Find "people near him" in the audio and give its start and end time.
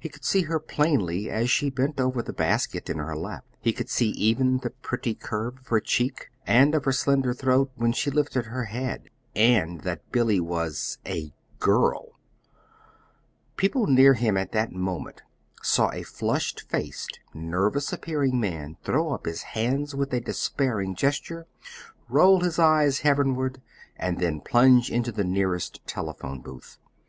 13.56-14.36